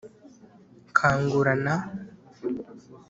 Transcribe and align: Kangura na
Kangura 0.97 1.53
na 1.63 1.75